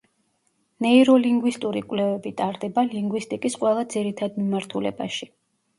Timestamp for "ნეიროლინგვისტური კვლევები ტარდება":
0.85-2.87